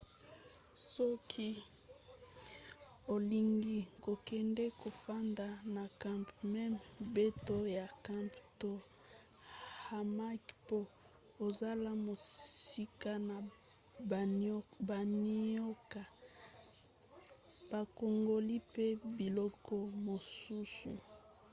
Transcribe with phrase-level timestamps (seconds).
[0.91, 1.49] soki
[3.13, 8.71] olingi kokende kofanda na camp mema mbeto ya camp to
[9.85, 10.77] hamac po
[11.45, 13.37] ozala mosika na
[14.89, 16.01] banioka
[17.71, 18.85] bankongoli mpe
[19.17, 19.75] biloko
[20.05, 20.91] mosusu